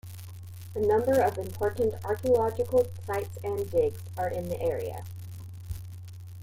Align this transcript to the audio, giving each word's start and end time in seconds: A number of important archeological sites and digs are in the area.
A 0.73 0.79
number 0.79 1.21
of 1.21 1.37
important 1.37 1.93
archeological 2.03 2.87
sites 3.05 3.37
and 3.43 3.69
digs 3.69 4.01
are 4.17 4.29
in 4.29 4.49
the 4.49 4.59
area. 4.59 5.03